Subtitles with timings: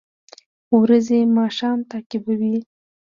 [0.79, 2.55] ورځې ماښام تعقیبوي